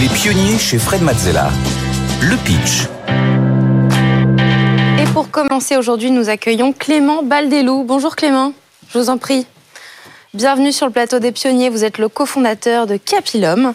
Les 0.00 0.08
pionniers 0.08 0.58
chez 0.58 0.78
Fred 0.78 1.02
Mazzella. 1.02 1.50
Le 2.22 2.36
pitch. 2.38 2.88
Et 4.98 5.12
pour 5.12 5.30
commencer 5.30 5.76
aujourd'hui, 5.76 6.10
nous 6.10 6.30
accueillons 6.30 6.72
Clément 6.72 7.22
Baldelou. 7.22 7.84
Bonjour 7.84 8.16
Clément, 8.16 8.54
je 8.88 8.98
vous 8.98 9.10
en 9.10 9.18
prie. 9.18 9.46
Bienvenue 10.34 10.72
sur 10.72 10.86
le 10.86 10.92
plateau 10.92 11.18
des 11.18 11.30
pionniers. 11.30 11.68
Vous 11.68 11.84
êtes 11.84 11.98
le 11.98 12.08
cofondateur 12.08 12.86
de 12.86 12.96
Capilum. 12.96 13.74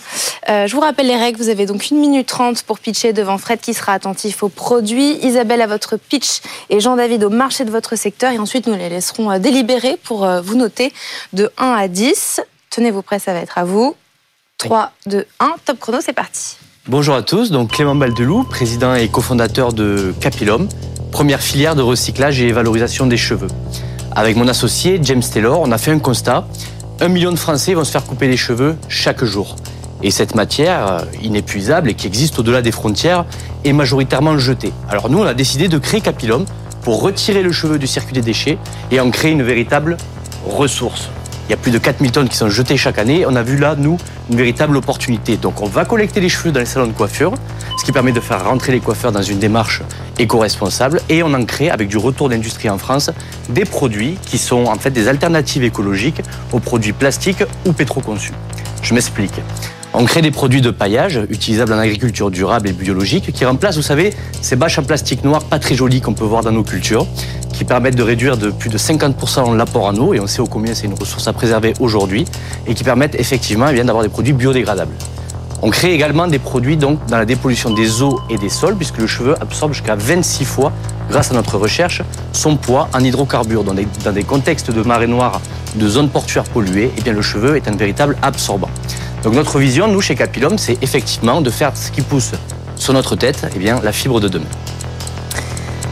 Euh, 0.50 0.66
je 0.66 0.76
vous 0.76 0.82
rappelle 0.82 1.06
les 1.06 1.16
règles. 1.16 1.38
Vous 1.38 1.50
avez 1.50 1.68
donc 1.68 1.91
une 1.91 2.00
minute 2.00 2.27
trente 2.27 2.63
pour 2.63 2.79
pitcher 2.79 3.13
devant 3.13 3.38
Fred 3.38 3.59
qui 3.59 3.75
sera 3.75 3.93
attentif 3.93 4.41
aux 4.41 4.49
produits, 4.49 5.20
Isabelle 5.23 5.61
à 5.61 5.68
votre 5.68 5.97
pitch 5.97 6.41
et 6.71 6.79
Jean-David 6.79 7.23
au 7.25 7.29
marché 7.29 7.63
de 7.63 7.70
votre 7.70 7.95
secteur. 7.95 8.31
Et 8.31 8.39
ensuite, 8.39 8.65
nous 8.65 8.75
les 8.75 8.89
laisserons 8.89 9.29
euh, 9.29 9.38
délibérer 9.38 9.97
pour 10.04 10.25
euh, 10.25 10.41
vous 10.41 10.55
noter 10.55 10.91
de 11.34 11.52
1 11.59 11.73
à 11.73 11.88
10. 11.88 12.41
Tenez-vous 12.71 13.04
prêts, 13.04 13.20
ça 13.20 13.34
va 13.34 13.39
être 13.39 13.59
à 13.59 13.63
vous. 13.63 13.95
3, 14.58 14.92
2, 15.05 15.26
1. 15.39 15.55
Top 15.66 15.80
chrono, 15.80 16.00
c'est 16.02 16.14
parti. 16.14 16.58
Bonjour 16.88 17.14
à 17.14 17.21
tous, 17.21 17.52
donc 17.52 17.73
Clément 17.73 17.94
Baldelou, 17.94 18.44
président 18.44 18.95
et 18.95 19.08
cofondateur 19.08 19.72
de 19.72 20.16
Capilum, 20.20 20.68
première 21.12 21.41
filière 21.41 21.76
de 21.76 21.84
recyclage 21.84 22.41
et 22.41 22.52
valorisation 22.52 23.05
des 23.05 23.17
cheveux. 23.17 23.50
Avec 24.16 24.36
mon 24.36 24.48
associé 24.48 25.00
James 25.04 25.22
Taylor, 25.22 25.62
on 25.62 25.72
a 25.72 25.78
fait 25.78 25.91
un 25.91 26.00
constat. 26.00 26.48
Un 27.00 27.08
million 27.08 27.31
de 27.31 27.38
Français 27.38 27.76
vont 27.76 27.84
se 27.84 27.91
faire 27.91 28.04
couper 28.04 28.28
les 28.28 28.38
cheveux 28.38 28.76
chaque 28.90 29.23
jour. 29.23 29.58
Et 30.02 30.09
cette 30.09 30.34
matière 30.34 30.88
euh, 30.88 31.00
inépuisable 31.22 31.92
et 31.92 31.94
qui 31.94 32.08
existe 32.08 32.39
au-delà 32.39 32.64
des 32.64 32.72
frontières 32.72 33.26
est 33.64 33.73
majoritairement 33.73 34.39
jetée. 34.39 34.73
Alors 34.89 35.12
nous, 35.12 35.20
on 35.20 35.26
a 35.26 35.36
décidé 35.36 35.67
de 35.67 35.78
créer 35.78 36.02
Capilum 36.02 36.45
pour 36.81 37.03
retirer 37.03 37.44
le 37.44 37.52
cheveu 37.52 37.78
du 37.78 37.86
circuit 37.86 38.14
des 38.14 38.22
déchets 38.22 38.58
et 38.89 39.00
en 39.00 39.12
créer 39.12 39.34
une 39.34 39.44
véritable 39.44 39.98
ressource. 40.48 41.09
Il 41.48 41.52
y 41.52 41.54
a 41.54 41.58
plus 41.58 41.72
de 41.72 41.78
4000 41.78 42.12
tonnes 42.12 42.28
qui 42.28 42.36
sont 42.36 42.50
jetées 42.50 42.76
chaque 42.76 42.98
année. 42.98 43.26
On 43.26 43.34
a 43.38 43.42
vu 43.42 43.58
là, 43.58 43.76
nous, 43.78 43.98
une 44.30 44.36
véritable 44.36 44.76
opportunité. 44.76 45.38
Donc 45.38 45.62
on 45.62 45.68
va 45.68 45.86
collecter 45.86 46.20
les 46.20 46.28
cheveux 46.28 46.52
dans 46.52 46.60
les 46.60 46.66
salons 46.66 46.88
de 46.88 46.92
coiffure, 46.92 47.34
ce 47.80 47.86
qui 47.86 47.94
permet 47.94 48.12
de 48.12 48.20
faire 48.20 48.44
rentrer 48.44 48.73
les 48.73 48.82
coiffeurs 48.82 49.14
dans 49.14 49.22
une 49.22 49.39
démarche 49.39 49.81
éco-responsable. 50.20 51.00
Et 51.08 51.23
on 51.23 51.34
en 51.34 51.45
crée, 51.45 51.70
avec 51.70 51.88
du 51.88 51.98
retour 51.98 52.28
d'industrie 52.28 52.70
en 52.70 52.78
France, 52.78 53.12
des 53.48 53.64
produits 53.64 54.17
qui 54.26 54.38
sont 54.38 54.66
en 54.66 54.76
fait 54.76 54.92
des 54.92 55.08
alternatives 55.08 55.64
écologiques 55.64 56.22
aux 56.52 56.59
produits 56.59 56.92
plastiques 56.92 57.44
ou 57.66 57.72
pétroconçus. 57.72 58.34
Je 58.82 58.94
m'explique. 58.94 59.39
On 59.94 60.04
crée 60.04 60.22
des 60.22 60.32
produits 60.32 60.61
de 60.61 60.70
paillage 60.70 61.22
utilisables 61.30 61.73
en 61.73 61.80
agriculture 61.80 62.30
durable 62.30 62.67
et 62.67 62.73
biologique 62.73 63.32
qui 63.32 63.45
remplacent, 63.45 63.78
vous 63.78 63.82
savez, 63.82 64.14
ces 64.42 64.56
bâches 64.58 64.78
en 64.78 64.84
plastique 64.84 65.23
noir 65.23 65.45
pas 65.45 65.59
très 65.59 65.76
jolies 65.76 66.02
qu'on 66.02 66.14
peut 66.14 66.26
voir 66.26 66.44
dans 66.44 66.52
nos 66.52 66.64
cultures, 66.64 67.08
qui 67.58 67.66
permettent 67.66 67.95
de 67.95 68.03
réduire 68.03 68.38
de 68.38 68.52
plus 68.52 68.69
de 68.69 68.77
50% 68.77 69.55
l'apport 69.55 69.86
en 69.86 69.95
eau, 69.95 70.13
et 70.13 70.19
on 70.19 70.27
sait 70.27 70.41
au 70.41 70.45
combien 70.45 70.75
c'est 70.75 70.86
une 70.86 70.94
ressource 70.94 71.27
à 71.27 71.33
préserver 71.33 71.73
aujourd'hui, 71.80 72.25
et 72.67 72.75
qui 72.75 72.83
permettent 72.83 73.16
effectivement 73.16 73.67
eh 73.69 73.83
d'avoir 73.83 74.03
des 74.03 74.09
produits 74.09 74.33
biodégradables. 74.33 74.94
On 75.64 75.72
crée 75.72 75.91
également 75.91 76.27
des 76.27 76.38
produits 76.38 76.77
donc, 76.77 77.03
dans 77.08 77.17
la 77.17 77.25
dépollution 77.25 77.72
des 77.72 78.03
eaux 78.03 78.19
et 78.30 78.38
des 78.38 78.49
sols, 78.49 78.75
puisque 78.75 78.99
le 78.99 79.08
cheveu 79.08 79.33
absorbe 79.41 79.73
jusqu'à 79.73 79.95
26 79.95 80.45
fois, 80.45 80.72
grâce 81.09 81.31
à 81.31 81.33
notre 81.33 81.58
recherche, 81.58 82.03
son 82.31 82.58
poids 82.58 82.89
en 82.94 82.99
hydrocarbures. 82.99 83.64
Dans 83.64 83.73
des, 83.73 83.88
dans 84.05 84.11
des 84.11 84.23
contextes 84.23 84.69
de 84.69 84.83
marée 84.83 85.08
noire, 85.08 85.42
de 85.75 85.88
zones 85.88 86.09
portuaires 86.09 86.44
polluées, 86.44 86.92
eh 86.95 87.02
bien, 87.02 87.14
le 87.14 87.23
cheveu 87.23 87.55
est 87.55 87.67
un 87.67 87.75
véritable 87.75 88.17
absorbant. 88.21 88.69
Donc 89.23 89.33
notre 89.33 89.58
vision, 89.58 89.88
nous, 89.88 90.02
chez 90.02 90.14
Capilum, 90.14 90.59
c'est 90.59 90.77
effectivement 90.83 91.42
de 91.42 91.49
faire 91.49 91.75
ce 91.75 91.89
qui 91.89 92.02
pousse 92.02 92.33
sur 92.75 92.94
notre 92.94 93.16
tête, 93.16 93.47
eh 93.55 93.58
bien, 93.58 93.80
la 93.81 93.92
fibre 93.92 94.19
de 94.19 94.27
demain. 94.27 94.45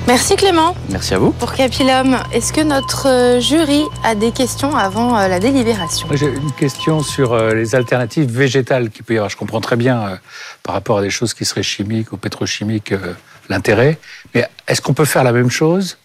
Merci 0.08 0.36
Clément. 0.36 0.76
Merci 0.90 1.16
à 1.16 1.18
vous. 1.18 1.32
Pour 1.32 1.54
Capilum, 1.54 2.20
est-ce 2.32 2.54
que 2.54 2.62
notre 2.62 3.10
euh, 3.10 3.40
jury 3.40 3.84
a 4.04 4.14
des 4.14 4.32
questions 4.32 4.76
avant 4.76 5.18
euh, 5.18 5.28
la 5.28 5.40
délibération? 5.40 6.08
J'ai 6.12 6.28
une 6.28 6.52
question 6.52 7.02
sur 7.02 7.34
euh, 7.34 7.56
les 7.56 7.74
alternatives 7.74 8.30
végétales 8.30 8.92
qu'il 8.92 9.04
peut 9.04 9.16
y 9.16 9.18
avoir. 9.18 9.32
Je 9.32 9.38
comprends 9.38 9.62
très 9.62 9.76
bien 9.76 10.20
par 10.62 10.76
rapport 10.76 11.00
à 11.00 11.02
des 11.02 11.10
choses 11.10 11.34
qui 11.34 11.44
seraient 11.44 11.64
chimiques 11.64 12.12
ou 12.12 12.18
pétrochimiques 12.18 12.94
l'intérêt, 13.50 13.98
mais 14.36 14.48
est-ce 14.68 14.80
qu'on 14.80 14.94
peut 14.94 15.06
faire 15.06 15.24
la 15.24 15.32
même 15.32 15.50
chose? 15.50 15.98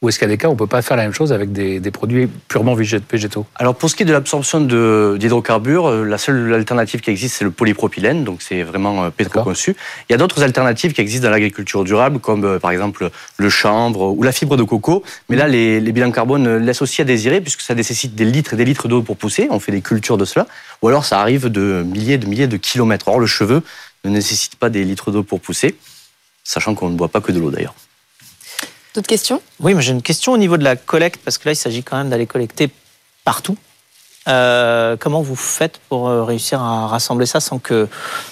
Ou 0.00 0.08
est-ce 0.08 0.20
qu'il 0.20 0.28
y 0.28 0.30
a 0.30 0.32
des 0.32 0.38
cas 0.38 0.46
où 0.46 0.52
on 0.52 0.54
ne 0.54 0.58
peut 0.58 0.68
pas 0.68 0.80
faire 0.80 0.96
la 0.96 1.02
même 1.02 1.12
chose 1.12 1.32
avec 1.32 1.50
des, 1.50 1.90
produits 1.90 2.28
purement 2.46 2.74
végétaux? 2.74 3.46
Alors 3.56 3.74
pour 3.74 3.90
ce 3.90 3.96
qui 3.96 4.04
est 4.04 4.06
de 4.06 4.12
l'absorption 4.12 4.60
d'hydrocarbures, 4.60 5.88
euh, 5.88 6.04
la 6.04 6.18
seule 6.18 6.54
alternative 6.54 7.00
qui 7.00 7.10
existe, 7.10 7.34
c'est 7.36 7.44
le 7.44 7.50
polypropylène, 7.50 8.22
donc 8.22 8.40
c'est 8.40 8.62
vraiment 8.62 9.02
euh, 9.02 9.10
pétro-conçu. 9.10 9.74
Il 10.08 10.12
y 10.12 10.14
a 10.14 10.18
d'autres 10.18 10.44
alternatives 10.44 10.92
qui 10.92 11.00
existent 11.00 11.26
dans 11.26 11.32
l'agriculture 11.32 11.82
durable, 11.82 12.20
comme 12.20 12.44
euh, 12.44 12.58
par 12.60 12.70
exemple 12.70 13.10
le 13.38 13.50
chanvre 13.50 14.12
ou 14.12 14.22
la 14.22 14.30
fibre 14.30 14.56
de 14.56 14.62
coco. 14.62 15.02
Mais 15.28 15.34
là, 15.36 15.48
les, 15.48 15.80
les 15.80 15.90
bilans 15.90 16.12
carbone 16.12 16.58
laissent 16.58 16.82
aussi 16.82 17.00
à 17.00 17.04
désirer, 17.04 17.40
puisque 17.40 17.62
ça 17.62 17.74
nécessite 17.74 18.14
des 18.14 18.24
litres 18.24 18.54
et 18.54 18.56
des 18.56 18.64
litres 18.64 18.86
d'eau 18.86 19.02
pour 19.02 19.16
pousser. 19.16 19.48
On 19.50 19.58
fait 19.58 19.72
des 19.72 19.82
cultures 19.82 20.16
de 20.16 20.24
cela. 20.24 20.46
Ou 20.80 20.88
alors 20.88 21.04
ça 21.04 21.20
arrive 21.20 21.48
de 21.48 21.82
milliers 21.84 22.14
et 22.14 22.18
de 22.18 22.26
milliers 22.26 22.46
de 22.46 22.56
kilomètres. 22.56 23.08
Or, 23.08 23.18
le 23.18 23.26
cheveu 23.26 23.62
ne 24.04 24.10
nécessite 24.10 24.54
pas 24.54 24.70
des 24.70 24.84
litres 24.84 25.10
d'eau 25.10 25.24
pour 25.24 25.40
pousser, 25.40 25.76
sachant 26.44 26.76
qu'on 26.76 26.88
ne 26.88 26.96
boit 26.96 27.08
pas 27.08 27.20
que 27.20 27.32
de 27.32 27.40
l'eau 27.40 27.50
d'ailleurs. 27.50 27.74
Oui, 29.60 29.74
mais 29.74 29.82
j'ai 29.82 29.92
une 29.92 30.02
question 30.02 30.32
au 30.32 30.38
niveau 30.38 30.56
de 30.56 30.64
la 30.64 30.76
collecte, 30.76 31.20
parce 31.24 31.38
que 31.38 31.48
là, 31.48 31.52
il 31.52 31.56
s'agit 31.56 31.82
quand 31.82 31.96
même 31.96 32.10
d'aller 32.10 32.26
collecter 32.26 32.70
partout. 33.24 33.56
Euh, 34.28 34.96
comment 34.98 35.22
vous 35.22 35.36
faites 35.36 35.80
pour 35.88 36.08
euh, 36.08 36.22
réussir 36.22 36.60
à 36.60 36.86
rassembler 36.86 37.24
ça 37.24 37.40
sans 37.40 37.58
que 37.58 37.88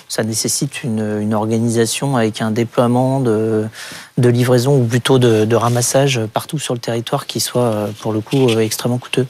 ça 0.08 0.24
nécessite 0.24 0.84
une, 0.84 1.32
organisation 1.32 2.16
avec 2.16 2.42
un 2.42 2.50
déploiement 2.50 3.20
de, 3.20 3.68
livraison 4.18 4.78
ou 4.78 4.84
plutôt 4.84 5.18
de, 5.18 5.46
de, 5.46 5.56
ramassage 5.56 6.20
partout 6.32 6.58
sur 6.58 6.74
le 6.74 6.80
territoire 6.80 7.26
qui 7.26 7.40
soit 7.40 7.62
euh, 7.62 7.86
pour 8.00 8.12
le 8.12 8.20
coup 8.20 8.48
extrêmement 8.58 8.98
coûteux? 8.98 9.26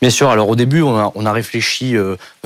Bien 0.00 0.10
sûr, 0.10 0.30
alors 0.30 0.48
au 0.48 0.56
début, 0.56 0.82
on 0.82 1.26
a, 1.26 1.32
réfléchi 1.32 1.94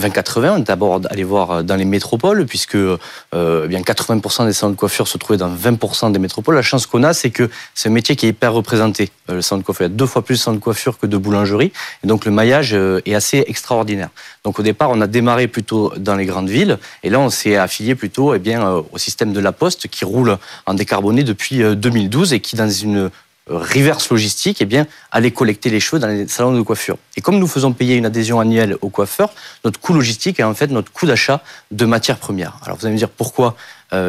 20-80, 0.01 0.51
on 0.51 0.57
est 0.59 0.63
d'abord 0.63 1.01
allé 1.11 1.25
voir 1.25 1.65
dans 1.65 1.77
les 1.77 1.85
métropoles, 1.85 2.47
puisque 2.47 2.75
euh, 2.75 2.99
eh 3.33 3.69
bien 3.69 3.81
80% 3.81 4.47
des 4.47 4.53
salons 4.53 4.73
de 4.73 4.77
coiffure 4.77 5.09
se 5.09 5.19
trouvaient 5.19 5.39
dans 5.39 5.55
20% 5.55 6.13
des 6.13 6.19
métropoles. 6.19 6.55
La 6.55 6.63
chance 6.63 6.87
qu'on 6.87 7.03
a, 7.03 7.13
c'est 7.13 7.31
que 7.31 7.49
c'est 7.75 7.89
un 7.89 7.93
métier 7.93 8.17
qui 8.17 8.27
est 8.27 8.31
hyper 8.31 8.53
représenté. 8.53 9.11
le 9.29 9.41
salon 9.41 9.61
de 9.61 9.65
coiffure, 9.65 9.87
il 9.87 9.91
y 9.91 9.95
a 9.95 9.97
deux 9.97 10.07
fois 10.07 10.23
plus 10.23 10.35
de 10.35 10.41
salons 10.41 10.57
de 10.57 10.63
coiffure 10.63 10.99
que 10.99 11.07
de 11.07 11.17
boulangerie, 11.17 11.73
et 12.03 12.07
donc 12.07 12.25
le 12.25 12.31
maillage 12.31 12.75
est 12.75 13.15
assez 13.15 13.45
extraordinaire. 13.47 14.11
Donc 14.45 14.59
au 14.59 14.63
départ, 14.63 14.91
on 14.91 15.01
a 15.01 15.07
démarré 15.07 15.49
plutôt 15.49 15.93
dans 15.97 16.17
les 16.17 16.27
grandes 16.27 16.49
villes, 16.51 16.79
et 17.03 17.11
là, 17.11 17.21
on 17.21 17.31
s'est 17.31 17.57
affilié 17.57 17.95
plutôt 17.95 18.35
eh 18.35 18.39
bien, 18.39 18.69
au 18.69 18.99
système 18.99 19.33
de 19.33 19.41
la 19.41 19.53
Poste, 19.53 19.89
qui 19.89 20.05
roule 20.05 20.37
en 20.67 20.75
décarboné 20.75 21.23
depuis 21.23 21.63
2012 21.77 22.33
et 22.33 22.41
qui, 22.41 22.57
dans 22.57 22.69
une 22.69 23.11
reverse 23.47 24.11
logistique, 24.11 24.59
eh 24.61 24.65
bien, 24.65 24.87
aller 25.11 25.31
collecter 25.31 25.71
les 25.71 25.81
cheveux 25.81 26.01
dans 26.01 26.07
les 26.07 26.27
salons 26.29 26.57
de 26.57 26.63
coiffure. 26.63 26.97
Et 27.17 27.21
comme 27.21 27.39
nous 27.39 27.47
faisons 27.47 27.73
payer 27.73 27.97
une 27.97 28.07
adhésion 28.07 28.41
annuelle 28.41 28.77
aux 28.81 28.89
coiffeurs, 28.89 29.33
notre 29.65 29.79
coût 29.81 29.93
logistique 29.93 30.41
est 30.41 30.45
en 30.45 30.55
fait 30.55 30.69
notre 30.69 30.91
coût 30.93 31.07
d'achat 31.07 31.43
de 31.71 31.85
matières 31.85 32.19
premières. 32.19 32.57
Alors 32.65 32.79
vous 32.79 32.87
allez 32.87 32.95
me 32.95 32.99
dire 32.99 33.11
pourquoi 33.11 33.57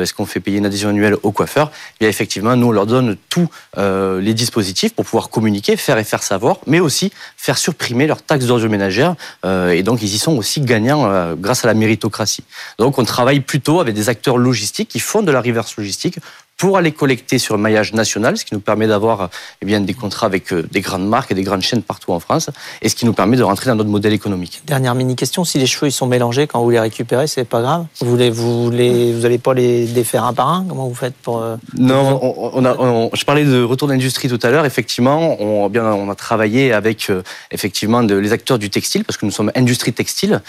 est-ce 0.01 0.13
qu'on 0.13 0.25
fait 0.25 0.39
payer 0.39 0.57
une 0.57 0.65
adhésion 0.65 0.89
annuelle 0.89 1.15
aux 1.23 1.31
coiffeurs 1.31 1.71
eh 1.71 1.97
Bien 2.01 2.09
effectivement, 2.09 2.55
nous 2.55 2.67
on 2.67 2.71
leur 2.71 2.85
donne 2.85 3.17
tous 3.29 3.47
euh, 3.77 4.21
les 4.21 4.33
dispositifs 4.33 4.93
pour 4.93 5.05
pouvoir 5.05 5.29
communiquer, 5.29 5.77
faire 5.77 5.97
et 5.97 6.03
faire 6.03 6.23
savoir, 6.23 6.57
mais 6.67 6.79
aussi 6.79 7.11
faire 7.37 7.57
supprimer 7.57 8.07
leurs 8.07 8.21
taxes 8.21 8.45
d'ordre 8.45 8.67
ménagère. 8.67 9.15
Euh, 9.45 9.71
et 9.71 9.83
donc 9.83 10.01
ils 10.01 10.13
y 10.13 10.17
sont 10.17 10.37
aussi 10.37 10.61
gagnants 10.61 11.35
grâce 11.35 11.63
à 11.65 11.67
la 11.67 11.73
méritocratie. 11.73 12.43
Donc 12.79 12.97
on 12.97 13.03
travaille 13.03 13.39
plutôt 13.39 13.79
avec 13.79 13.95
des 13.95 14.09
acteurs 14.09 14.37
logistiques 14.37 14.89
qui 14.89 14.99
font 14.99 15.21
de 15.21 15.31
la 15.31 15.41
reverse 15.41 15.75
logistique 15.77 16.19
pour 16.57 16.77
aller 16.77 16.91
collecter 16.91 17.37
sur 17.37 17.55
un 17.55 17.57
maillage 17.57 17.93
national, 17.93 18.37
ce 18.37 18.45
qui 18.45 18.53
nous 18.53 18.61
permet 18.61 18.87
d'avoir 18.87 19.29
eh 19.61 19.65
bien, 19.65 19.81
des 19.81 19.93
contrats 19.93 20.27
avec 20.27 20.53
euh, 20.53 20.63
des 20.71 20.81
grandes 20.81 21.07
marques 21.07 21.31
et 21.31 21.35
des 21.35 21.43
grandes 21.43 21.61
chaînes 21.61 21.81
partout 21.81 22.11
en 22.13 22.19
France, 22.19 22.49
et 22.81 22.89
ce 22.89 22.95
qui 22.95 23.05
nous 23.05 23.13
permet 23.13 23.35
de 23.35 23.43
rentrer 23.43 23.69
dans 23.69 23.75
notre 23.75 23.89
modèle 23.89 24.13
économique. 24.13 24.61
Dernière 24.65 24.95
mini 24.95 25.15
question, 25.15 25.43
si 25.43 25.57
les 25.57 25.65
cheveux 25.65 25.87
ils 25.87 25.93
sont 25.93 26.07
mélangés 26.07 26.47
quand 26.47 26.61
vous 26.63 26.69
les 26.69 26.79
récupérez, 26.79 27.27
c'est 27.27 27.43
pas 27.43 27.61
grave? 27.61 27.85
Vous 27.99 28.15
les, 28.15 28.29
vous 28.29 29.25
allez 29.25 29.37
pas 29.37 29.53
les 29.53 29.74
défaire 29.83 30.23
un 30.23 30.33
par 30.33 30.49
un 30.49 30.65
Comment 30.67 30.87
vous 30.87 30.95
faites 30.95 31.15
pour 31.15 31.41
euh, 31.41 31.57
Non, 31.77 32.19
on, 32.53 32.65
a, 32.65 33.09
je 33.13 33.25
parlais 33.25 33.43
de 33.43 33.61
retour 33.61 33.87
d'industrie 33.87 34.29
tout 34.29 34.39
à 34.41 34.49
l'heure. 34.49 34.65
Effectivement, 34.65 35.41
on, 35.41 35.67
bien, 35.69 35.85
on 35.85 36.09
a 36.09 36.15
travaillé 36.15 36.71
avec 36.71 37.09
euh, 37.09 37.21
effectivement 37.51 38.03
de, 38.03 38.15
les 38.15 38.31
acteurs 38.31 38.59
du 38.59 38.69
textile, 38.69 39.03
parce 39.03 39.17
que 39.17 39.25
nous 39.25 39.31
sommes 39.31 39.51
industrie 39.55 39.93
textile, 39.93 40.41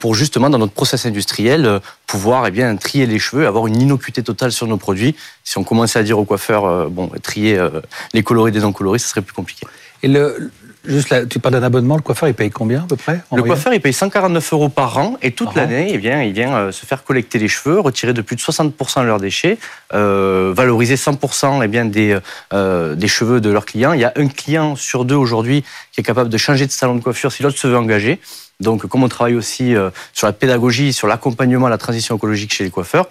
pour 0.00 0.14
justement 0.14 0.50
dans 0.50 0.58
notre 0.58 0.72
process 0.72 1.06
industriel 1.06 1.80
pouvoir 2.06 2.46
eh 2.46 2.50
bien 2.50 2.76
trier 2.76 3.06
les 3.06 3.18
cheveux, 3.18 3.46
avoir 3.46 3.66
une 3.66 3.80
innocuité 3.80 4.22
totale 4.22 4.52
sur 4.52 4.66
nos 4.66 4.76
produits 4.76 5.14
si 5.44 5.58
on 5.58 5.64
commençait 5.64 5.98
à 5.98 6.02
dire 6.02 6.18
au 6.18 6.24
coiffeur, 6.24 6.64
euh, 6.64 6.88
bon, 6.88 7.10
trier 7.22 7.58
euh, 7.58 7.80
les 8.14 8.22
colorés 8.22 8.50
des 8.50 8.60
non 8.60 8.72
colorés, 8.72 8.98
ce 8.98 9.08
serait 9.08 9.22
plus 9.22 9.34
compliqué. 9.34 9.66
Et 10.02 10.08
le, 10.08 10.50
juste 10.84 11.10
là, 11.10 11.26
tu 11.26 11.38
parles 11.38 11.54
d'un 11.54 11.62
abonnement, 11.62 11.96
le 11.96 12.02
coiffeur, 12.02 12.28
il 12.28 12.34
paye 12.34 12.50
combien 12.50 12.82
à 12.82 12.86
peu 12.86 12.96
près 12.96 13.20
Le 13.34 13.42
coiffeur, 13.42 13.72
il 13.72 13.80
paye 13.80 13.92
149 13.92 14.52
euros 14.52 14.68
par 14.68 14.98
an 14.98 15.16
et 15.22 15.32
toute 15.32 15.54
l'année, 15.54 15.90
eh 15.92 15.98
bien, 15.98 16.22
il 16.22 16.32
vient 16.32 16.54
euh, 16.54 16.72
se 16.72 16.86
faire 16.86 17.04
collecter 17.04 17.38
les 17.38 17.48
cheveux, 17.48 17.80
retirer 17.80 18.12
de 18.12 18.22
plus 18.22 18.36
de 18.36 18.40
60% 18.40 19.00
de 19.02 19.06
leurs 19.06 19.20
déchets, 19.20 19.58
valoriser 19.90 20.96
100% 20.96 21.60
eh 21.62 21.68
bien, 21.68 21.84
des, 21.84 22.18
des 22.52 23.08
cheveux 23.08 23.40
de 23.40 23.50
leurs 23.50 23.66
clients. 23.66 23.92
Il 23.92 24.00
y 24.00 24.04
a 24.04 24.12
un 24.16 24.28
client 24.28 24.76
sur 24.76 25.04
deux 25.04 25.14
aujourd'hui 25.14 25.64
qui 25.92 26.00
est 26.00 26.04
capable 26.04 26.30
de 26.30 26.36
changer 26.36 26.66
de 26.66 26.72
salon 26.72 26.96
de 26.96 27.02
coiffure 27.02 27.32
si 27.32 27.42
l'autre 27.42 27.58
se 27.58 27.66
veut 27.66 27.76
engager. 27.76 28.20
Donc, 28.60 28.86
comme 28.86 29.02
on 29.02 29.08
travaille 29.08 29.34
aussi 29.34 29.74
sur 30.12 30.26
la 30.26 30.32
pédagogie, 30.32 30.92
sur 30.92 31.08
l'accompagnement 31.08 31.66
à 31.66 31.70
la 31.70 31.78
transition 31.78 32.16
écologique 32.16 32.52
chez 32.54 32.64
les 32.64 32.70
coiffeurs, 32.70 33.06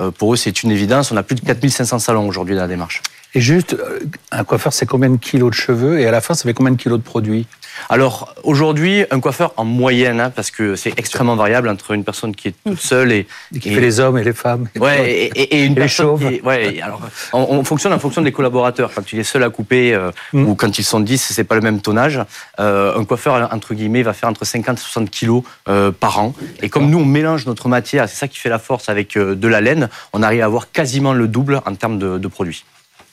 euh, 0.00 0.10
pour 0.10 0.34
eux, 0.34 0.36
c'est 0.36 0.62
une 0.62 0.70
évidence. 0.70 1.10
On 1.10 1.16
a 1.16 1.22
plus 1.22 1.34
de 1.34 1.40
4500 1.40 1.98
salons 1.98 2.28
aujourd'hui 2.28 2.54
dans 2.54 2.62
la 2.62 2.68
démarche. 2.68 3.02
Et 3.36 3.40
juste, 3.40 3.74
euh, 3.74 4.00
un 4.32 4.44
coiffeur, 4.44 4.72
c'est 4.72 4.86
combien 4.86 5.10
de 5.10 5.18
kilos 5.18 5.50
de 5.50 5.54
cheveux 5.54 6.00
Et 6.00 6.06
à 6.06 6.10
la 6.10 6.22
fin, 6.22 6.32
ça 6.34 6.44
fait 6.44 6.54
combien 6.54 6.72
de 6.72 6.78
kilos 6.80 6.98
de 6.98 7.04
produits? 7.04 7.46
Alors 7.90 8.34
aujourd'hui, 8.42 9.04
un 9.10 9.20
coiffeur 9.20 9.52
en 9.58 9.66
moyenne, 9.66 10.18
hein, 10.18 10.30
parce 10.34 10.50
que 10.50 10.76
c'est 10.76 10.98
extrêmement 10.98 11.36
variable 11.36 11.68
entre 11.68 11.90
une 11.90 12.04
personne 12.04 12.34
qui 12.34 12.48
est 12.48 12.54
toute 12.64 12.80
seule 12.80 13.12
et, 13.12 13.26
et 13.54 13.58
qui 13.58 13.74
fait 13.74 13.82
les 13.82 14.00
hommes 14.00 14.16
et 14.16 14.24
les 14.24 14.32
femmes. 14.32 14.66
Et, 15.04 15.24
et, 15.26 15.56
et 15.58 15.64
une 15.66 15.74
les 15.74 15.80
personne 15.82 16.06
chauves. 16.06 16.26
qui 16.26 16.34
est- 16.36 16.42
ouais, 16.42 16.80
alors 16.80 17.02
on, 17.34 17.40
on 17.50 17.64
fonctionne 17.64 17.92
en 17.92 17.98
fonction 17.98 18.22
des 18.22 18.32
collaborateurs. 18.32 18.90
Quand 18.94 19.12
il 19.12 19.18
est 19.18 19.24
seul 19.24 19.42
à 19.42 19.50
couper 19.50 19.92
euh, 19.92 20.10
Mm. 20.32 20.46
ou 20.48 20.54
quand 20.54 20.78
ils 20.78 20.84
sont 20.84 21.00
10, 21.00 21.18
c'est 21.34 21.44
pas 21.44 21.54
le 21.54 21.60
même 21.60 21.82
tonnage. 21.82 22.18
Euh, 22.58 22.98
un 22.98 23.04
coiffeur 23.04 23.50
entre 23.52 23.74
guillemets 23.74 24.02
va 24.02 24.14
faire 24.14 24.30
entre 24.30 24.46
50 24.46 24.78
et 24.78 24.80
60 24.80 25.10
kilos 25.10 25.42
euh, 25.68 25.92
par 25.92 26.18
an. 26.18 26.34
Et 26.62 26.70
comme 26.70 26.88
nous 26.88 27.00
on 27.00 27.04
mélange 27.04 27.44
notre 27.44 27.68
matière, 27.68 28.08
c'est 28.08 28.16
ça 28.16 28.26
qui 28.28 28.38
fait 28.38 28.48
la 28.48 28.58
force 28.58 28.88
avec 28.88 29.18
de 29.18 29.48
la 29.48 29.60
laine, 29.60 29.90
on 30.14 30.22
arrive 30.22 30.40
à 30.40 30.46
avoir 30.46 30.70
quasiment 30.72 31.12
le 31.12 31.28
double 31.28 31.60
en 31.66 31.74
termes 31.74 31.98
de, 31.98 32.16
de 32.16 32.28
produits. 32.28 32.64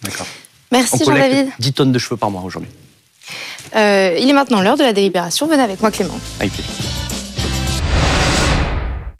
D'accord. 0.04 0.28
Merci 0.72 1.04
Jean-David. 1.06 1.48
10 1.60 1.74
tonnes 1.74 1.92
de 1.92 2.00
cheveux 2.00 2.18
par 2.18 2.32
mois 2.32 2.42
aujourd'hui. 2.42 2.70
Euh, 3.76 4.18
il 4.20 4.30
est 4.30 4.34
maintenant 4.34 4.62
l'heure 4.62 4.78
de 4.78 4.84
la 4.84 4.94
délibération. 4.94 5.48
Venez 5.48 5.62
avec 5.62 5.82
moi 5.82 5.92
Clément. 5.92 6.20
Avec 6.40 6.52
plaisir. 6.52 6.74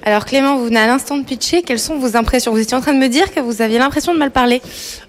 Alors 0.06 0.26
Clément, 0.26 0.58
vous 0.58 0.66
venez 0.66 0.80
à 0.80 0.88
l'instant 0.88 1.18
de 1.18 1.24
pitcher. 1.24 1.62
Quelles 1.62 1.80
sont 1.80 1.98
vos 1.98 2.18
impressions? 2.18 2.52
Vous 2.52 2.60
étiez 2.60 2.76
en 2.76 2.82
train 2.82 2.94
de 2.94 3.00
me 3.00 3.08
dire 3.08 3.34
que 3.34 3.40
vous 3.40 3.62
aviez 3.62 3.80
l'impression 3.80 4.14
de 4.14 4.20
mal 4.20 4.32
parler. 4.32 4.62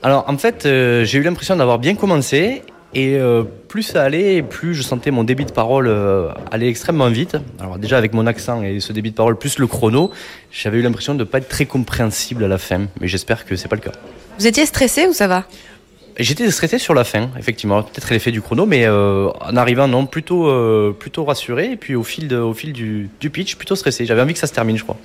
Alors 0.03 0.25
en 0.29 0.39
fait, 0.39 0.67
euh, 0.67 1.05
j'ai 1.05 1.19
eu 1.19 1.23
l'impression 1.23 1.57
d'avoir 1.57 1.81
bien 1.81 1.97
commencé 1.97 2.63
et 2.95 3.17
euh, 3.17 3.43
plus 3.69 3.83
ça 3.83 4.05
allait, 4.05 4.43
plus 4.43 4.73
je 4.73 4.83
sentais 4.83 5.11
mon 5.11 5.25
débit 5.25 5.45
de 5.45 5.51
parole 5.51 5.89
euh, 5.89 6.29
aller 6.53 6.69
extrêmement 6.69 7.09
vite. 7.09 7.37
Alors 7.59 7.79
déjà 7.79 7.99
avec 7.99 8.15
mon 8.15 8.29
accent 8.29 8.63
et 8.63 8.79
ce 8.79 8.93
débit 8.93 9.11
de 9.11 9.17
parole 9.17 9.37
plus 9.37 9.59
le 9.59 9.67
chrono, 9.67 10.13
j'avais 10.53 10.79
eu 10.79 10.83
l'impression 10.83 11.15
de 11.15 11.21
ne 11.21 11.25
pas 11.25 11.39
être 11.39 11.49
très 11.49 11.67
compréhensible 11.67 12.45
à 12.45 12.49
la 12.49 12.59
fin, 12.59 12.87
mais 13.01 13.09
j'espère 13.09 13.47
que 13.47 13.57
c'est 13.57 13.69
pas 13.69 13.77
le 13.77 13.83
cas. 13.83 13.93
Vous 14.39 14.47
étiez 14.47 14.67
stressé 14.67 15.07
ou 15.07 15.13
ça 15.13 15.27
va? 15.27 15.45
J'étais 16.19 16.49
stressé 16.51 16.79
sur 16.79 16.95
la 16.95 17.03
fin, 17.03 17.31
effectivement, 17.39 17.83
peut-être 17.83 18.11
l'effet 18.11 18.31
du 18.31 18.41
chrono, 18.41 18.67
mais 18.67 18.85
euh, 18.85 19.29
en 19.41 19.57
arrivant 19.57 19.89
non, 19.89 20.07
plutôt 20.07 20.47
euh, 20.49 20.93
plutôt 20.97 21.25
rassuré 21.25 21.73
et 21.73 21.77
puis 21.77 21.97
au 21.97 22.05
fil 22.05 22.29
de, 22.29 22.37
au 22.37 22.55
fil 22.55 22.73
du, 22.73 23.11
du 23.19 23.31
pitch, 23.31 23.57
plutôt 23.57 23.75
stressé. 23.75 24.07
J'avais 24.07 24.23
envie 24.23 24.33
que 24.33 24.39
ça 24.39 24.47
se 24.47 24.53
termine, 24.53 24.77
je 24.77 24.85
crois. 24.85 24.97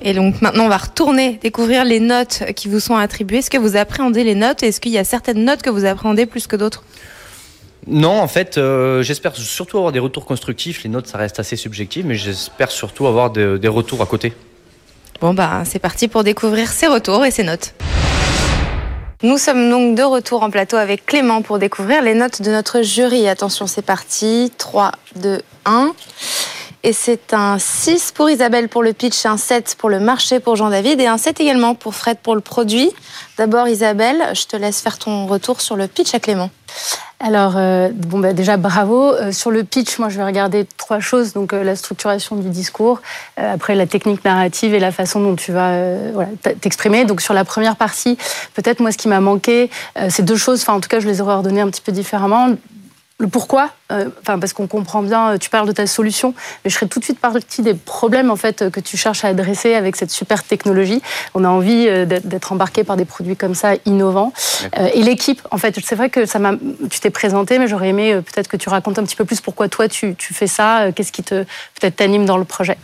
Et 0.00 0.14
donc 0.14 0.40
maintenant, 0.40 0.64
on 0.64 0.68
va 0.68 0.78
retourner 0.78 1.38
découvrir 1.42 1.84
les 1.84 2.00
notes 2.00 2.42
qui 2.54 2.68
vous 2.68 2.80
sont 2.80 2.96
attribuées. 2.96 3.38
Est-ce 3.38 3.50
que 3.50 3.58
vous 3.58 3.76
appréhendez 3.76 4.24
les 4.24 4.34
notes? 4.34 4.62
Est-ce 4.62 4.80
qu'il 4.80 4.92
y 4.92 4.98
a 4.98 5.04
certaines 5.04 5.44
notes 5.44 5.60
que 5.62 5.70
vous 5.70 5.84
appréhendez 5.84 6.24
plus 6.26 6.46
que 6.46 6.56
d'autres? 6.56 6.84
Non, 7.86 8.20
en 8.20 8.28
fait, 8.28 8.56
euh, 8.58 9.02
j'espère 9.02 9.36
surtout 9.36 9.76
avoir 9.76 9.92
des 9.92 9.98
retours 10.00 10.24
constructifs. 10.24 10.82
Les 10.84 10.90
notes, 10.90 11.06
ça 11.06 11.18
reste 11.18 11.38
assez 11.38 11.56
subjectif, 11.56 12.04
mais 12.06 12.14
j'espère 12.14 12.70
surtout 12.70 13.06
avoir 13.06 13.30
de- 13.30 13.58
des 13.58 13.68
retours 13.68 14.00
à 14.02 14.06
côté. 14.06 14.32
Bon 15.20 15.32
bah 15.34 15.62
c'est 15.64 15.78
parti 15.78 16.08
pour 16.08 16.24
découvrir 16.24 16.68
ces 16.70 16.86
retours 16.86 17.24
et 17.24 17.30
ces 17.30 17.42
notes. 17.42 17.72
Nous 19.22 19.38
sommes 19.38 19.70
donc 19.70 19.94
de 19.94 20.02
retour 20.02 20.42
en 20.42 20.50
plateau 20.50 20.76
avec 20.76 21.06
Clément 21.06 21.40
pour 21.40 21.58
découvrir 21.58 22.02
les 22.02 22.12
notes 22.12 22.42
de 22.42 22.50
notre 22.50 22.82
jury. 22.82 23.26
Attention, 23.28 23.66
c'est 23.66 23.80
parti. 23.80 24.52
3, 24.58 24.92
2, 25.16 25.40
1. 25.64 25.92
Et 26.82 26.92
c'est 26.92 27.32
un 27.32 27.58
6 27.58 28.12
pour 28.12 28.28
Isabelle 28.28 28.68
pour 28.68 28.82
le 28.82 28.92
pitch, 28.92 29.24
un 29.24 29.38
7 29.38 29.76
pour 29.78 29.88
le 29.88 30.00
marché 30.00 30.38
pour 30.38 30.56
Jean-David 30.56 31.00
et 31.00 31.06
un 31.06 31.16
7 31.16 31.40
également 31.40 31.74
pour 31.74 31.94
Fred 31.94 32.18
pour 32.18 32.34
le 32.34 32.42
produit. 32.42 32.90
D'abord 33.38 33.68
Isabelle, 33.68 34.22
je 34.34 34.44
te 34.44 34.54
laisse 34.54 34.82
faire 34.82 34.98
ton 34.98 35.26
retour 35.26 35.62
sur 35.62 35.76
le 35.76 35.88
pitch 35.88 36.14
à 36.14 36.20
Clément. 36.20 36.50
Alors, 37.18 37.54
euh, 37.56 37.88
bon, 37.94 38.18
bah, 38.18 38.34
déjà, 38.34 38.58
bravo. 38.58 39.12
Euh, 39.14 39.32
sur 39.32 39.50
le 39.50 39.64
pitch, 39.64 39.98
moi, 39.98 40.10
je 40.10 40.18
vais 40.18 40.24
regarder 40.24 40.66
trois 40.76 41.00
choses. 41.00 41.32
Donc, 41.32 41.54
euh, 41.54 41.64
la 41.64 41.74
structuration 41.74 42.36
du 42.36 42.50
discours, 42.50 43.00
euh, 43.38 43.54
après 43.54 43.74
la 43.74 43.86
technique 43.86 44.22
narrative 44.24 44.74
et 44.74 44.78
la 44.78 44.92
façon 44.92 45.20
dont 45.20 45.34
tu 45.34 45.50
vas 45.50 45.70
euh, 45.70 46.10
voilà, 46.12 46.28
t'exprimer. 46.60 47.06
Donc, 47.06 47.22
sur 47.22 47.32
la 47.32 47.44
première 47.44 47.76
partie, 47.76 48.18
peut-être, 48.54 48.80
moi, 48.80 48.92
ce 48.92 48.98
qui 48.98 49.08
m'a 49.08 49.20
manqué, 49.20 49.70
euh, 49.98 50.08
c'est 50.10 50.24
deux 50.24 50.36
choses. 50.36 50.60
Enfin, 50.60 50.74
en 50.74 50.80
tout 50.80 50.90
cas, 50.90 51.00
je 51.00 51.06
les 51.06 51.22
aurais 51.22 51.34
ordonnées 51.34 51.62
un 51.62 51.70
petit 51.70 51.80
peu 51.80 51.92
différemment. 51.92 52.48
Le 53.18 53.28
pourquoi, 53.28 53.70
euh, 53.92 54.10
enfin 54.20 54.38
parce 54.38 54.52
qu'on 54.52 54.66
comprend 54.66 55.00
bien, 55.00 55.30
euh, 55.30 55.38
tu 55.38 55.48
parles 55.48 55.66
de 55.66 55.72
ta 55.72 55.86
solution, 55.86 56.34
mais 56.62 56.70
je 56.70 56.74
serais 56.74 56.86
tout 56.86 56.98
de 56.98 57.04
suite 57.04 57.18
partie 57.18 57.62
des 57.62 57.72
problèmes 57.72 58.30
en 58.30 58.36
fait 58.36 58.60
euh, 58.60 58.68
que 58.68 58.78
tu 58.78 58.98
cherches 58.98 59.24
à 59.24 59.28
adresser 59.28 59.72
avec 59.74 59.96
cette 59.96 60.10
super 60.10 60.44
technologie. 60.44 61.00
On 61.34 61.42
a 61.42 61.48
envie 61.48 61.86
d'être 62.04 62.52
embarqué 62.52 62.84
par 62.84 62.98
des 62.98 63.06
produits 63.06 63.34
comme 63.34 63.54
ça 63.54 63.72
innovants. 63.86 64.34
Euh, 64.78 64.90
et 64.92 65.02
l'équipe, 65.02 65.40
en 65.50 65.56
fait, 65.56 65.74
c'est 65.82 65.94
vrai 65.94 66.10
que 66.10 66.26
ça 66.26 66.38
m'a, 66.38 66.52
tu 66.90 67.00
t'es 67.00 67.08
présenté, 67.08 67.58
mais 67.58 67.68
j'aurais 67.68 67.88
aimé 67.88 68.12
euh, 68.12 68.20
peut-être 68.20 68.48
que 68.48 68.58
tu 68.58 68.68
racontes 68.68 68.98
un 68.98 69.04
petit 69.04 69.16
peu 69.16 69.24
plus 69.24 69.40
pourquoi 69.40 69.70
toi 69.70 69.88
tu, 69.88 70.14
tu 70.14 70.34
fais 70.34 70.46
ça, 70.46 70.92
qu'est-ce 70.94 71.10
qui 71.12 71.22
te 71.22 71.44
peut-être 71.80 71.96
t'anime 71.96 72.26
dans 72.26 72.36
le 72.36 72.44
projet. 72.44 72.76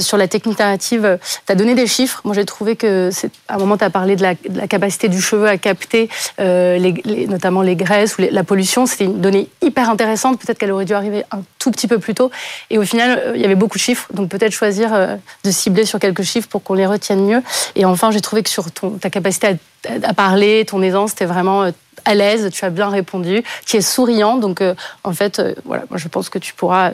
Sur 0.00 0.18
la 0.18 0.28
technique 0.28 0.58
narrative, 0.58 1.18
tu 1.46 1.52
as 1.52 1.54
donné 1.54 1.74
des 1.74 1.86
chiffres. 1.86 2.20
Moi, 2.24 2.34
j'ai 2.34 2.44
trouvé 2.44 2.76
que 2.76 3.08
c'est 3.10 3.30
à 3.48 3.54
un 3.54 3.58
moment 3.58 3.78
tu 3.78 3.84
as 3.84 3.90
parlé 3.90 4.16
de 4.16 4.22
la, 4.22 4.34
de 4.34 4.58
la 4.58 4.68
capacité 4.68 5.08
du 5.08 5.20
cheveu 5.22 5.48
à 5.48 5.56
capter 5.56 6.10
les- 6.38 6.78
les- 7.04 7.26
notamment 7.26 7.62
les 7.62 7.74
graisses 7.74 8.18
ou 8.18 8.22
les- 8.22 8.30
la 8.30 8.44
pollution. 8.44 8.84
C'était 8.84 9.04
une 9.04 9.20
donnée 9.22 9.45
hyper 9.62 9.90
intéressante. 9.90 10.40
Peut-être 10.40 10.58
qu'elle 10.58 10.72
aurait 10.72 10.84
dû 10.84 10.94
arriver 10.94 11.24
un 11.30 11.42
tout 11.58 11.70
petit 11.70 11.88
peu 11.88 11.98
plus 11.98 12.14
tôt. 12.14 12.30
Et 12.70 12.78
au 12.78 12.82
final, 12.82 13.18
euh, 13.18 13.32
il 13.34 13.40
y 13.40 13.44
avait 13.44 13.54
beaucoup 13.54 13.78
de 13.78 13.82
chiffres. 13.82 14.08
Donc 14.12 14.28
peut-être 14.28 14.52
choisir 14.52 14.94
euh, 14.94 15.16
de 15.44 15.50
cibler 15.50 15.84
sur 15.84 15.98
quelques 15.98 16.22
chiffres 16.22 16.48
pour 16.48 16.62
qu'on 16.62 16.74
les 16.74 16.86
retienne 16.86 17.24
mieux. 17.24 17.42
Et 17.74 17.84
enfin, 17.84 18.10
j'ai 18.10 18.20
trouvé 18.20 18.42
que 18.42 18.50
sur 18.50 18.66
ta 18.72 19.10
capacité 19.10 19.56
à, 20.02 20.14
parler, 20.14 20.64
ton 20.66 20.82
aisance, 20.82 21.10
c'était 21.10 21.26
vraiment 21.26 21.64
euh, 21.64 21.70
à 22.04 22.14
l'aise. 22.14 22.50
Tu 22.52 22.64
as 22.64 22.70
bien 22.70 22.88
répondu. 22.88 23.42
Tu 23.64 23.76
es 23.76 23.80
souriant. 23.80 24.36
Donc 24.36 24.62
en 25.04 25.12
fait, 25.12 25.42
voilà, 25.64 25.84
moi 25.90 25.98
je 25.98 26.08
pense 26.08 26.28
que 26.28 26.38
tu 26.38 26.54
pourras 26.54 26.92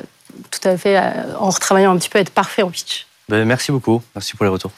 tout 0.51 0.67
à 0.67 0.77
fait, 0.79 0.99
en 1.39 1.51
retravaillant 1.51 1.93
un 1.93 1.99
petit 1.99 2.09
peu, 2.09 2.19
être 2.19 2.31
parfait 2.31 2.63
en 2.63 2.71
pitch. 2.71 3.07
Ben, 3.29 3.45
merci 3.45 3.71
beaucoup, 3.71 4.03
merci 4.15 4.35
pour 4.35 4.45
les 4.45 4.51
retours. 4.51 4.71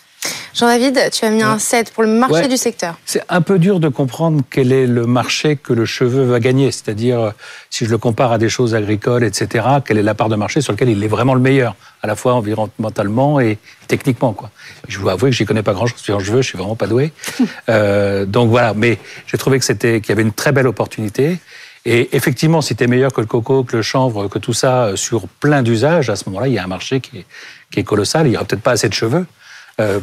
Jean-David, 0.55 1.11
tu 1.13 1.25
as 1.25 1.31
mis 1.31 1.43
un 1.43 1.59
7 1.59 1.93
pour 1.93 2.03
le 2.05 2.09
marché 2.09 2.35
Ouais. 2.35 2.49
du 2.49 2.57
secteur. 2.57 2.97
C'est 3.05 3.23
un 3.29 3.41
peu 3.41 3.59
dur 3.59 3.81
de 3.81 3.89
comprendre 3.89 4.41
quel 4.51 4.73
est 4.73 4.87
le 4.87 5.05
marché 5.05 5.57
que 5.57 5.73
le 5.73 5.85
cheveu 5.85 6.23
va 6.25 6.39
gagner. 6.39 6.71
C'est-à-dire, 6.71 7.21
euh, 7.21 7.31
si 7.71 7.85
je 7.85 7.91
le 7.91 7.99
compare 7.99 8.31
à 8.33 8.39
des 8.39 8.49
choses 8.49 8.75
agricoles, 8.75 9.25
etc., 9.25 9.67
quelle 9.85 9.99
est 9.99 10.03
la 10.03 10.15
part 10.15 10.29
de 10.29 10.37
marché 10.37 10.61
sur 10.61 10.73
laquelle 10.73 10.91
il 10.91 11.03
est 11.03 11.09
vraiment 11.09 11.35
le 11.35 11.41
meilleur, 11.41 11.75
à 12.03 12.07
la 12.07 12.15
fois 12.15 12.35
environnementalement 12.35 13.41
et 13.41 13.59
techniquement. 13.89 14.33
Quoi. 14.33 14.51
Je 14.89 15.01
dois 15.01 15.13
avouer 15.13 15.31
que 15.31 15.37
je 15.37 15.43
n'y 15.43 15.47
connais 15.47 15.63
pas 15.65 15.73
grand-chose 15.73 16.09
en 16.11 16.21
cheveux, 16.21 16.43
je 16.43 16.49
suis 16.49 16.59
vraiment 16.59 16.77
pas 16.77 16.87
doué. 16.87 17.13
Euh, 17.69 18.27
donc 18.27 18.51
voilà, 18.51 18.75
mais 18.75 18.99
j'ai 19.27 19.39
trouvé 19.39 19.59
que 19.59 19.65
c'était 19.65 20.01
qu'il 20.01 20.11
y 20.11 20.13
avait 20.13 20.23
une 20.23 20.33
très 20.33 20.53
belle 20.53 20.67
opportunité. 20.67 21.39
Et 21.87 22.15
effectivement, 22.17 22.61
si 22.61 22.77
tu 22.77 22.85
es 22.85 22.87
meilleur 22.87 23.13
que 23.13 23.21
le 23.21 23.27
coco, 23.27 23.65
que 23.65 23.77
le 23.77 23.83
chanvre, 23.83 24.29
que 24.29 24.39
tout 24.39 24.53
ça 24.53 24.85
euh, 24.85 24.97
sur 24.97 25.27
plein 25.41 25.63
d'usages, 25.63 26.11
à 26.11 26.17
ce 26.17 26.25
moment-là, 26.29 26.49
il 26.49 26.55
y 26.55 26.59
a 26.59 26.65
un 26.65 26.69
marché 26.69 27.01
qui 27.01 27.19
est, 27.19 27.27
qui 27.71 27.81
est 27.81 27.85
colossal. 27.85 28.27
Il 28.27 28.31
n'y 28.31 28.37
aura 28.37 28.45
peut-être 28.45 28.63
pas 28.63 28.73
assez 28.73 28.89
de 28.89 28.95
cheveux 28.95 29.27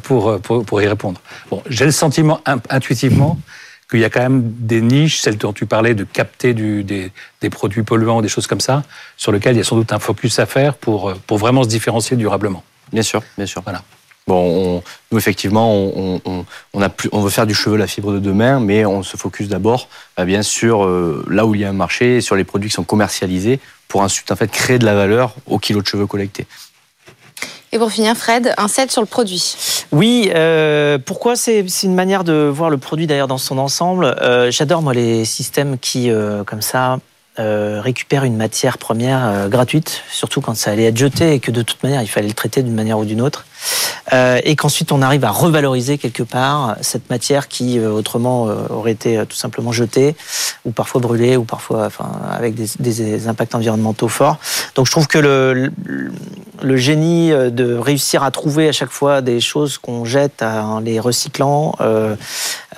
pour, 0.03 0.39
pour, 0.41 0.65
pour 0.65 0.81
y 0.81 0.88
répondre. 0.88 1.21
Bon, 1.50 1.62
j'ai 1.69 1.85
le 1.85 1.91
sentiment 1.91 2.41
in- 2.45 2.59
intuitivement 2.69 3.39
qu'il 3.89 4.00
y 4.00 4.06
a 4.06 4.09
quand 4.09 4.21
même 4.21 4.41
des 4.44 4.81
niches, 4.81 5.19
celles 5.19 5.38
dont 5.38 5.51
tu 5.53 5.65
parlais, 5.65 5.94
de 5.94 6.03
capter 6.06 6.53
du, 6.53 6.83
des, 6.83 7.12
des 7.41 7.50
produits 7.50 7.83
polluants, 7.83 8.21
des 8.21 8.29
choses 8.29 8.47
comme 8.47 8.62
ça, 8.62 8.83
sur 9.18 9.31
lesquelles 9.31 9.56
il 9.56 9.57
y 9.57 9.62
a 9.62 9.65
sans 9.65 9.75
doute 9.75 9.91
un 9.91 10.00
focus 10.00 10.39
à 10.39 10.45
faire 10.45 10.75
pour, 10.75 11.09
euh, 11.09 11.15
pour 11.27 11.38
vraiment 11.38 11.63
se 11.63 11.68
différencier 11.69 12.15
durablement. 12.18 12.63
Bien 12.94 13.01
sûr, 13.03 13.21
bien 13.38 13.45
sûr. 13.45 13.62
Voilà. 13.63 13.81
Bon, 14.27 14.77
on- 14.77 14.83
nous 15.12 15.18
effectivement, 15.18 15.73
on, 15.75 16.21
on- 16.23 16.45
on 16.73 16.81
a 16.81 16.88
plus, 16.89 17.09
on 17.12 17.21
veut 17.21 17.30
faire 17.30 17.47
du 17.47 17.54
cheveu 17.54 17.75
la 17.75 17.87
fibre 17.87 18.13
de 18.13 18.19
demain, 18.19 18.59
mais 18.59 18.85
on 18.85 19.04
se 19.04 19.18
focus 19.18 19.47
d'abord, 19.49 19.90
euh, 20.19 20.25
bien 20.25 20.42
sûr, 20.44 20.85
euh, 20.85 21.25
là 21.30 21.45
où 21.45 21.54
il 21.56 21.61
y 21.61 21.66
a 21.66 21.69
un 21.69 21.73
marché, 21.73 22.21
sur 22.21 22.35
les 22.35 22.44
produits 22.45 22.69
qui 22.69 22.75
sont 22.75 22.83
commercialisés, 22.83 23.59
pour 23.90 24.01
ensuite 24.01 24.31
en 24.31 24.35
fait 24.37 24.49
créer 24.49 24.80
de 24.80 24.85
la 24.85 24.95
valeur 24.95 25.35
au 25.47 25.59
kilo 25.59 25.81
de 25.81 25.87
cheveux 25.87 26.07
collectés. 26.07 26.45
Et 27.73 27.78
pour 27.78 27.90
finir, 27.90 28.16
Fred, 28.18 28.54
un 28.57 28.68
7 28.68 28.92
sur 28.92 29.01
le 29.01 29.07
produit. 29.07 29.56
Oui, 29.94 30.30
euh, 30.35 30.97
pourquoi 30.97 31.37
c'est 31.37 31.63
une 31.83 31.95
manière 31.95 32.25
de 32.25 32.33
voir 32.33 32.69
le 32.69 32.78
produit 32.78 33.07
d'ailleurs 33.07 33.30
dans 33.30 33.37
son 33.37 33.57
ensemble. 33.57 34.06
Euh, 34.21 34.51
J'adore 34.51 34.81
moi 34.81 34.94
les 34.94 35.23
systèmes 35.23 35.78
qui, 35.78 36.09
euh, 36.09 36.44
comme 36.44 36.61
ça, 36.61 36.99
récupèrent 37.37 38.23
une 38.23 38.37
matière 38.37 38.78
première 38.78 39.49
gratuite, 39.49 40.04
surtout 40.11 40.42
quand 40.42 40.56
ça 40.56 40.69
allait 40.69 40.83
être 40.83 40.97
jeté 40.97 41.33
et 41.33 41.40
que 41.40 41.49
de 41.49 41.63
toute 41.63 41.81
manière 41.81 42.04
il 42.04 42.07
fallait 42.07 42.28
le 42.28 42.35
traiter 42.35 42.61
d'une 42.61 42.75
manière 42.75 42.99
ou 42.99 43.06
d'une 43.06 43.19
autre, 43.19 43.45
et 44.13 44.56
qu'ensuite 44.56 44.92
on 44.92 45.01
arrive 45.01 45.25
à 45.25 45.31
revaloriser 45.31 45.97
quelque 45.97 46.21
part 46.21 46.75
cette 46.81 47.09
matière 47.09 47.47
qui 47.47 47.80
autrement 47.80 48.44
aurait 48.69 48.92
été 48.92 49.23
tout 49.28 49.37
simplement 49.37 49.71
jetée 49.71 50.16
ou 50.66 50.71
parfois 50.71 51.01
brûlée 51.01 51.35
ou 51.35 51.44
parfois, 51.44 51.87
enfin, 51.87 52.11
avec 52.31 52.54
des, 52.54 53.28
impacts 53.28 53.56
environnementaux 53.56 54.07
forts. 54.07 54.37
Donc 54.75 54.85
je 54.85 54.92
trouve 54.92 55.07
que 55.07 55.18
le, 55.18 55.71
le 56.61 56.77
génie 56.77 57.31
euh, 57.31 57.49
de 57.49 57.75
réussir 57.75 58.23
à 58.23 58.31
trouver 58.31 58.68
à 58.68 58.71
chaque 58.71 58.91
fois 58.91 59.21
des 59.21 59.39
choses 59.39 59.77
qu'on 59.77 60.06
jette 60.06 60.41
en 60.41 60.80
les 60.80 60.99
recyclant, 60.99 61.75
euh, 61.81 62.15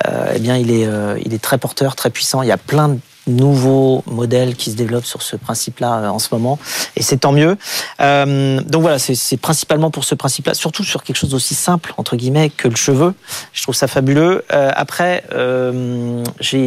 euh, 0.08 0.34
eh 0.36 0.40
bien, 0.40 0.58
il 0.58 0.72
est, 0.72 0.88
il 1.24 1.34
est 1.34 1.42
très 1.42 1.58
porteur, 1.58 1.96
très 1.96 2.10
puissant. 2.10 2.42
Il 2.42 2.48
y 2.48 2.52
a 2.52 2.58
plein 2.58 2.90
de 2.90 3.00
nouveaux 3.26 4.04
modèles 4.06 4.56
qui 4.56 4.72
se 4.72 4.76
développent 4.76 5.06
sur 5.06 5.22
ce 5.22 5.38
principe-là 5.38 6.12
en 6.12 6.20
ce 6.20 6.28
moment, 6.34 6.60
et 6.98 7.04
c'est 7.04 7.18
tant 7.18 7.32
mieux. 7.32 7.58
Donc 8.00 8.82
voilà, 8.82 9.00
c'est 9.00 9.38
principalement 9.38 9.92
pour 9.92 10.04
ce 10.04 10.14
principe-là, 10.14 10.54
surtout 10.54 10.84
sur 10.84 11.04
quelque 11.04 11.16
chose 11.16 11.30
d'aussi 11.30 11.56
simple 11.56 11.94
entre 11.96 12.18
guillemets 12.18 12.50
que 12.50 12.68
le 12.68 12.76
cheveu. 12.76 13.14
Je 13.54 13.64
trouve 13.64 13.76
ça 13.76 13.88
fabuleux. 13.88 14.44
Après, 14.50 15.24
je, 15.32 16.58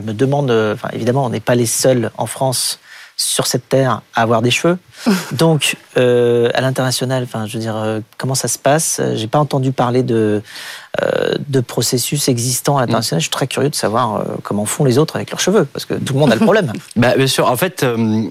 me 0.00 0.12
demande, 0.12 0.76
évidemment, 0.92 1.24
on 1.24 1.30
n'est 1.30 1.40
pas 1.40 1.56
les 1.56 1.66
seuls 1.66 2.12
en 2.16 2.26
France 2.26 2.78
sur 3.16 3.46
cette 3.46 3.68
terre 3.68 4.02
à 4.14 4.22
avoir 4.22 4.42
des 4.42 4.50
cheveux. 4.50 4.78
Donc, 5.32 5.76
euh, 5.96 6.50
à 6.52 6.60
l'international, 6.60 7.22
enfin, 7.22 7.46
je 7.46 7.54
veux 7.54 7.60
dire, 7.60 7.76
euh, 7.76 8.00
comment 8.18 8.34
ça 8.34 8.46
se 8.46 8.58
passe? 8.58 9.00
J'ai 9.14 9.26
pas 9.26 9.38
entendu 9.38 9.72
parler 9.72 10.02
de, 10.02 10.42
euh, 11.02 11.34
de 11.48 11.60
processus 11.60 12.28
existants 12.28 12.76
à 12.76 12.80
l'international. 12.80 13.20
Je 13.20 13.24
suis 13.24 13.30
très 13.30 13.46
curieux 13.46 13.70
de 13.70 13.74
savoir 13.74 14.22
comment 14.42 14.66
font 14.66 14.84
les 14.84 14.98
autres 14.98 15.16
avec 15.16 15.30
leurs 15.30 15.40
cheveux, 15.40 15.64
parce 15.64 15.86
que 15.86 15.94
tout 15.94 16.12
le 16.12 16.20
monde 16.20 16.30
a 16.30 16.34
le 16.34 16.42
problème. 16.42 16.72
Bah, 16.96 17.14
bien 17.16 17.26
sûr, 17.26 17.50
en 17.50 17.56
fait, 17.56 17.84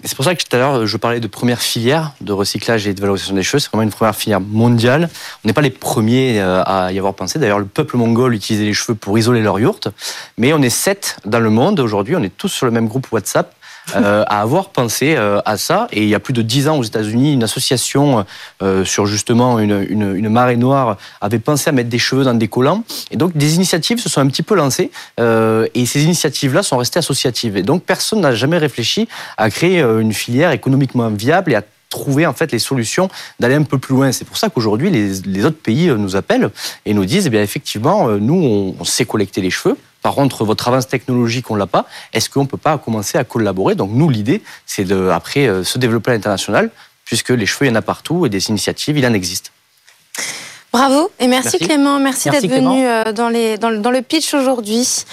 c'est 0.04 0.16
pour 0.16 0.26
ça 0.26 0.34
que 0.34 0.44
tout 0.44 0.56
à 0.56 0.60
l'heure, 0.60 0.86
je 0.88 0.98
parlais 0.98 1.20
de 1.20 1.28
première 1.28 1.62
filière 1.62 2.14
de 2.22 2.34
recyclage 2.34 2.88
et 2.88 2.94
de 2.94 3.02
valorisation 3.02 3.36
des 3.36 3.44
cheveux. 3.44 3.60
C'est 3.60 3.70
vraiment 3.70 3.84
une 3.84 3.92
première 3.92 4.16
filière 4.16 4.42
mondiale. 4.42 5.10
On 5.44 5.48
n'est 5.48 5.54
pas 5.54 5.62
les 5.62 5.70
premiers 5.70 6.40
à 6.42 6.92
y 6.92 6.98
avoir 6.98 7.14
pensé. 7.14 7.38
D'ailleurs, 7.38 7.60
le 7.60 7.66
peuple 7.66 7.98
mongol 7.98 8.34
utilisait 8.34 8.66
les 8.66 8.74
cheveux 8.74 8.96
pour 8.96 9.18
isoler 9.20 9.42
leur 9.42 9.60
yourte. 9.60 9.90
Mais 10.38 10.52
on 10.54 10.62
est 10.62 10.70
sept 10.70 11.18
dans 11.26 11.40
le 11.40 11.50
monde 11.52 11.80
aujourd'hui. 11.80 12.16
On 12.16 12.24
est 12.24 12.36
tous 12.36 12.50
sur 12.50 12.66
le 12.66 12.72
même 12.72 12.88
groupe 12.88 13.12
WhatsApp. 13.12 13.54
Euh, 13.96 14.24
à 14.28 14.42
avoir 14.42 14.70
pensé 14.70 15.16
euh, 15.16 15.40
à 15.46 15.58
ça. 15.58 15.88
Et 15.92 16.04
il 16.04 16.10
y 16.10 16.16
a 16.16 16.20
plus 16.20 16.34
de 16.34 16.42
dix 16.42 16.68
ans 16.68 16.78
aux 16.78 16.84
États-Unis, 16.84 17.34
une 17.34 17.44
association 17.44 18.26
euh, 18.64 18.84
sur 18.84 19.06
justement 19.06 19.60
une, 19.60 19.86
une, 19.88 20.30
marée 20.30 20.58
noire 20.58 20.98
avait 21.22 21.40
pensé 21.40 21.70
à 21.70 21.72
mettre 21.72 21.90
des 21.90 22.00
cheveux 22.00 22.24
dans 22.24 22.34
des 22.34 22.48
collants. 22.48 22.84
Et 23.12 23.18
donc 23.18 23.38
des 23.38 23.56
initiatives 23.56 24.00
se 24.00 24.10
sont 24.10 24.22
un 24.22 24.28
petit 24.28 24.44
peu 24.44 24.56
lancées. 24.56 24.92
et 25.20 25.86
ces 25.86 26.04
initiatives-là 26.04 26.64
sont 26.64 26.78
restées 26.78 27.00
associatives. 27.00 27.58
Et 27.58 27.64
donc 27.64 27.84
personne 27.84 28.22
n'a 28.22 28.34
jamais 28.34 28.58
réfléchi 28.58 29.08
à 29.38 29.50
créer 29.50 29.82
une 29.82 30.14
filière 30.14 30.52
économiquement 30.52 31.10
viable 31.10 31.52
et 31.52 31.56
à 31.56 31.64
trouver 31.90 32.26
en 32.26 32.34
fait 32.34 32.52
les 32.52 32.60
solutions 32.60 33.10
d'aller 33.40 33.56
un 33.56 33.64
peu 33.64 33.78
plus 33.78 33.94
loin. 33.94 34.12
C'est 34.12 34.26
pour 34.26 34.38
ça 34.38 34.50
qu'aujourd'hui 34.50 34.90
les, 34.90 35.22
les 35.22 35.46
autres 35.46 35.62
pays 35.62 35.88
nous 35.88 36.16
appellent 36.16 36.50
et 36.86 36.94
nous 36.94 37.06
disent 37.06 37.28
eh 37.28 37.30
bien 37.30 37.44
effectivement 37.44 38.10
nous 38.10 38.76
on 38.80 38.84
sait 38.84 39.06
collecter 39.06 39.42
les 39.42 39.52
cheveux. 39.52 39.78
Par 40.06 40.14
contre, 40.14 40.46
votre 40.46 40.68
avance 40.68 40.88
technologique, 40.88 41.50
on 41.50 41.56
l'a 41.56 41.66
pas. 41.66 41.88
Est-ce 42.14 42.30
qu'on 42.30 42.46
peut 42.46 42.58
pas 42.60 42.78
commencer 42.78 43.18
à 43.18 43.24
collaborer? 43.24 43.74
Donc 43.74 43.90
nous, 43.92 44.08
l'idée, 44.08 44.44
c'est 44.68 44.84
de 44.84 45.10
après 45.10 45.48
euh, 45.48 45.64
se 45.64 45.80
développer 45.80 46.12
à 46.12 46.14
l'international, 46.14 46.70
puisque 47.06 47.30
les 47.32 47.48
cheveux, 47.48 47.66
il 47.66 47.70
y 47.70 47.72
en 47.72 47.76
a 47.76 47.82
partout 47.82 48.24
et 48.24 48.30
des 48.30 48.50
initiatives, 48.50 48.96
il 49.00 49.06
en 49.08 49.14
existe. 49.14 49.52
Bravo 50.72 51.10
et 51.20 51.28
merci, 51.28 51.50
Merci. 51.54 51.58
Clément, 51.60 51.98
merci, 52.00 52.30
Merci, 52.30 52.48
d'être 52.48 52.56
venu 52.64 52.86
euh, 52.86 53.14
dans, 53.14 53.30
les, 53.30 53.58
dans, 53.58 53.70
le- 53.72 53.80
dans 53.80 53.90
le 53.90 54.04
pitch 54.04 54.36
aujourd'hui. 54.36 55.04